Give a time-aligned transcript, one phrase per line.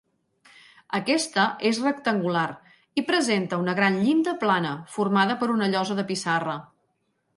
[0.99, 2.45] Aquesta és rectangular
[3.01, 6.57] i presenta una gran llinda plana formada per una llosa de pissarra.